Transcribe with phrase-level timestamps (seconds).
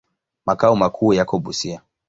[0.45, 1.81] Makao makuu yako Busia.